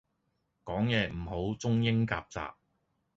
[0.65, 2.53] 講野唔好中英夾雜